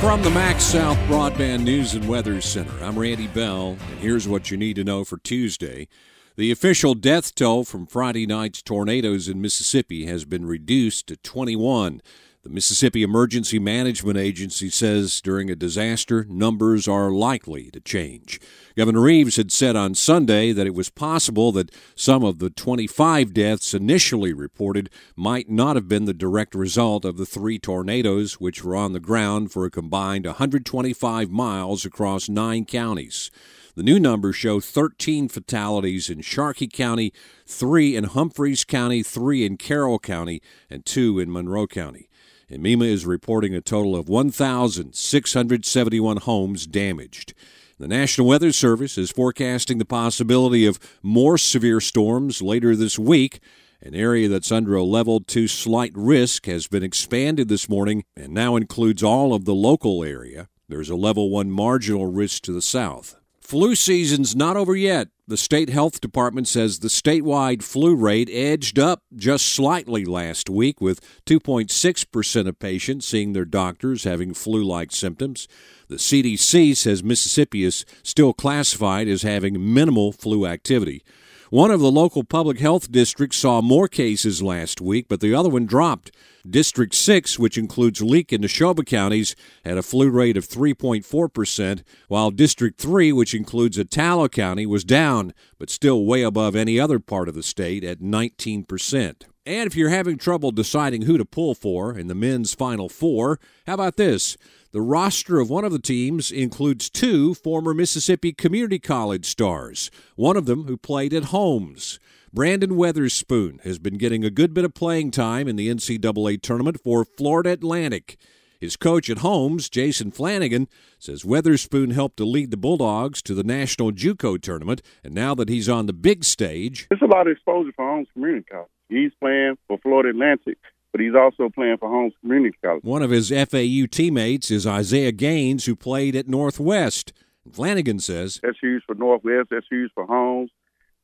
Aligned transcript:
From 0.00 0.22
the 0.22 0.30
MaxxSouth 0.30 0.94
Broadband 1.08 1.64
News 1.64 1.94
and 1.94 2.08
Weather 2.08 2.40
Center, 2.40 2.84
I'm 2.84 2.96
Randy 2.96 3.26
Bell, 3.26 3.76
and 3.90 3.98
here's 3.98 4.28
what 4.28 4.48
you 4.48 4.56
need 4.56 4.76
to 4.76 4.84
know 4.84 5.04
for 5.04 5.18
Tuesday. 5.18 5.88
The 6.36 6.52
official 6.52 6.94
death 6.94 7.34
toll 7.34 7.64
from 7.64 7.84
Friday 7.84 8.24
night's 8.24 8.62
tornadoes 8.62 9.26
in 9.26 9.42
Mississippi 9.42 10.06
has 10.06 10.24
been 10.24 10.46
reduced 10.46 11.08
to 11.08 11.16
21. 11.16 12.00
The 12.48 12.54
Mississippi 12.54 13.02
Emergency 13.02 13.58
Management 13.58 14.16
Agency 14.16 14.70
says 14.70 15.20
during 15.20 15.50
a 15.50 15.54
disaster, 15.54 16.24
numbers 16.30 16.88
are 16.88 17.10
likely 17.10 17.70
to 17.72 17.80
change. 17.80 18.40
Governor 18.74 19.02
Reeves 19.02 19.36
had 19.36 19.52
said 19.52 19.76
on 19.76 19.94
Sunday 19.94 20.52
that 20.52 20.66
it 20.66 20.72
was 20.72 20.88
possible 20.88 21.52
that 21.52 21.70
some 21.94 22.24
of 22.24 22.38
the 22.38 22.48
25 22.48 23.34
deaths 23.34 23.74
initially 23.74 24.32
reported 24.32 24.88
might 25.14 25.50
not 25.50 25.76
have 25.76 25.88
been 25.88 26.06
the 26.06 26.14
direct 26.14 26.54
result 26.54 27.04
of 27.04 27.18
the 27.18 27.26
three 27.26 27.58
tornadoes, 27.58 28.40
which 28.40 28.64
were 28.64 28.74
on 28.74 28.94
the 28.94 28.98
ground 28.98 29.52
for 29.52 29.66
a 29.66 29.70
combined 29.70 30.24
125 30.24 31.30
miles 31.30 31.84
across 31.84 32.30
nine 32.30 32.64
counties. 32.64 33.30
The 33.74 33.82
new 33.82 34.00
numbers 34.00 34.36
show 34.36 34.58
13 34.58 35.28
fatalities 35.28 36.08
in 36.08 36.22
Sharkey 36.22 36.66
County, 36.66 37.12
three 37.46 37.94
in 37.94 38.04
Humphreys 38.04 38.64
County, 38.64 39.02
three 39.02 39.44
in 39.44 39.58
Carroll 39.58 39.98
County, 39.98 40.40
and 40.70 40.86
two 40.86 41.18
in 41.18 41.30
Monroe 41.30 41.66
County 41.66 42.07
and 42.48 42.62
MEMA 42.62 42.86
is 42.86 43.06
reporting 43.06 43.54
a 43.54 43.60
total 43.60 43.94
of 43.94 44.08
1,671 44.08 46.16
homes 46.18 46.66
damaged. 46.66 47.34
The 47.78 47.88
National 47.88 48.26
Weather 48.26 48.50
Service 48.50 48.98
is 48.98 49.12
forecasting 49.12 49.78
the 49.78 49.84
possibility 49.84 50.66
of 50.66 50.80
more 51.02 51.38
severe 51.38 51.80
storms 51.80 52.42
later 52.42 52.74
this 52.74 52.98
week. 52.98 53.38
An 53.80 53.94
area 53.94 54.28
that's 54.28 54.50
under 54.50 54.74
a 54.74 54.82
level 54.82 55.20
2 55.20 55.46
slight 55.46 55.92
risk 55.94 56.46
has 56.46 56.66
been 56.66 56.82
expanded 56.82 57.48
this 57.48 57.68
morning 57.68 58.04
and 58.16 58.32
now 58.32 58.56
includes 58.56 59.04
all 59.04 59.32
of 59.32 59.44
the 59.44 59.54
local 59.54 60.02
area. 60.02 60.48
There's 60.68 60.90
a 60.90 60.96
level 60.96 61.30
1 61.30 61.50
marginal 61.50 62.06
risk 62.06 62.42
to 62.42 62.52
the 62.52 62.62
south. 62.62 63.17
Flu 63.48 63.74
season's 63.74 64.36
not 64.36 64.58
over 64.58 64.76
yet. 64.76 65.08
The 65.26 65.38
state 65.38 65.70
health 65.70 66.02
department 66.02 66.46
says 66.46 66.80
the 66.80 66.88
statewide 66.88 67.62
flu 67.62 67.96
rate 67.96 68.28
edged 68.30 68.78
up 68.78 69.04
just 69.16 69.46
slightly 69.46 70.04
last 70.04 70.50
week, 70.50 70.82
with 70.82 71.00
2.6% 71.24 72.46
of 72.46 72.58
patients 72.58 73.06
seeing 73.06 73.32
their 73.32 73.46
doctors 73.46 74.04
having 74.04 74.34
flu 74.34 74.62
like 74.62 74.92
symptoms. 74.92 75.48
The 75.88 75.96
CDC 75.96 76.76
says 76.76 77.02
Mississippi 77.02 77.64
is 77.64 77.86
still 78.02 78.34
classified 78.34 79.08
as 79.08 79.22
having 79.22 79.72
minimal 79.72 80.12
flu 80.12 80.44
activity. 80.44 81.02
One 81.50 81.70
of 81.70 81.80
the 81.80 81.90
local 81.90 82.24
public 82.24 82.58
health 82.58 82.92
districts 82.92 83.38
saw 83.38 83.62
more 83.62 83.88
cases 83.88 84.42
last 84.42 84.82
week, 84.82 85.06
but 85.08 85.20
the 85.20 85.34
other 85.34 85.48
one 85.48 85.64
dropped. 85.64 86.10
District 86.46 86.94
6, 86.94 87.38
which 87.38 87.56
includes 87.56 88.02
Leake 88.02 88.32
and 88.32 88.44
Neshoba 88.44 88.84
counties, 88.84 89.34
had 89.64 89.78
a 89.78 89.82
flu 89.82 90.10
rate 90.10 90.36
of 90.36 90.46
3.4%, 90.46 91.82
while 92.08 92.30
District 92.30 92.78
3, 92.78 93.12
which 93.12 93.32
includes 93.32 93.78
Attala 93.78 94.30
County, 94.30 94.66
was 94.66 94.84
down, 94.84 95.32
but 95.58 95.70
still 95.70 96.04
way 96.04 96.20
above 96.22 96.54
any 96.54 96.78
other 96.78 96.98
part 96.98 97.30
of 97.30 97.34
the 97.34 97.42
state 97.42 97.82
at 97.82 98.00
19%. 98.00 99.22
And 99.46 99.66
if 99.66 99.74
you're 99.74 99.88
having 99.88 100.18
trouble 100.18 100.50
deciding 100.50 101.02
who 101.02 101.16
to 101.16 101.24
pull 101.24 101.54
for 101.54 101.98
in 101.98 102.08
the 102.08 102.14
men's 102.14 102.52
Final 102.52 102.90
Four, 102.90 103.40
how 103.66 103.72
about 103.72 103.96
this? 103.96 104.36
The 104.70 104.82
roster 104.82 105.40
of 105.40 105.48
one 105.48 105.64
of 105.64 105.72
the 105.72 105.78
teams 105.78 106.30
includes 106.30 106.90
two 106.90 107.32
former 107.32 107.72
Mississippi 107.72 108.34
Community 108.34 108.78
College 108.78 109.24
stars, 109.24 109.90
one 110.14 110.36
of 110.36 110.44
them 110.44 110.64
who 110.64 110.76
played 110.76 111.14
at 111.14 111.24
Holmes. 111.24 111.98
Brandon 112.34 112.72
Weatherspoon 112.72 113.62
has 113.62 113.78
been 113.78 113.96
getting 113.96 114.26
a 114.26 114.30
good 114.30 114.52
bit 114.52 114.66
of 114.66 114.74
playing 114.74 115.10
time 115.10 115.48
in 115.48 115.56
the 115.56 115.70
NCAA 115.70 116.42
tournament 116.42 116.78
for 116.84 117.06
Florida 117.06 117.52
Atlantic. 117.52 118.18
His 118.60 118.76
coach 118.76 119.08
at 119.08 119.18
Holmes, 119.18 119.70
Jason 119.70 120.10
Flanagan, 120.10 120.68
says 120.98 121.22
Weatherspoon 121.22 121.92
helped 121.92 122.18
to 122.18 122.26
lead 122.26 122.50
the 122.50 122.58
Bulldogs 122.58 123.22
to 123.22 123.32
the 123.32 123.44
National 123.44 123.90
JUCO 123.90 124.42
tournament, 124.42 124.82
and 125.02 125.14
now 125.14 125.34
that 125.36 125.48
he's 125.48 125.70
on 125.70 125.86
the 125.86 125.94
big 125.94 126.24
stage, 126.24 126.88
it's 126.90 127.00
a 127.00 127.06
lot 127.06 127.26
of 127.26 127.32
exposure 127.32 127.72
for 127.74 127.88
Holmes 127.88 128.08
Community 128.12 128.44
College. 128.50 128.68
He's 128.90 129.12
playing 129.18 129.56
for 129.66 129.78
Florida 129.78 130.10
Atlantic 130.10 130.58
but 130.98 131.04
he's 131.04 131.14
also 131.14 131.48
playing 131.48 131.76
for 131.78 131.88
Holmes 131.88 132.12
Community 132.20 132.56
College. 132.62 132.82
One 132.82 133.02
of 133.02 133.10
his 133.10 133.30
FAU 133.30 133.86
teammates 133.88 134.50
is 134.50 134.66
Isaiah 134.66 135.12
Gaines, 135.12 135.66
who 135.66 135.76
played 135.76 136.16
at 136.16 136.26
Northwest. 136.26 137.12
Flanagan 137.52 138.00
says 138.00 138.40
that's 138.42 138.58
huge 138.60 138.82
for 138.84 138.94
Northwest. 138.94 139.48
That's 139.50 139.66
huge 139.70 139.92
for 139.94 140.04
Holmes. 140.04 140.50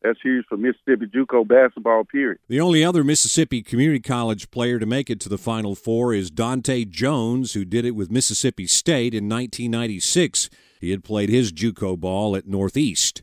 That's 0.03 0.19
huge 0.23 0.45
for 0.49 0.59
Mississippi 0.59 1.07
JUCO 1.07 1.47
basketball. 1.49 2.05
Period. 2.05 2.39
The 2.49 2.61
only 2.61 2.85
other 2.85 3.05
Mississippi 3.05 3.63
Community 3.63 4.01
College 4.01 4.51
player 4.51 4.79
to 4.79 4.85
make 4.85 5.09
it 5.09 5.21
to 5.21 5.29
the 5.29 5.39
Final 5.39 5.75
Four 5.75 6.13
is 6.13 6.31
Dontae' 6.31 6.91
Jones, 6.91 7.55
who 7.55 7.65
did 7.65 7.85
it 7.85 7.93
with 7.93 8.11
Mississippi 8.11 8.67
State 8.67 9.15
in 9.15 9.29
1996. 9.29 10.51
He 10.81 10.91
had 10.91 11.05
played 11.05 11.31
his 11.31 11.53
JUCO 11.53 11.99
ball 11.99 12.37
at 12.37 12.47
Northeast. 12.47 13.23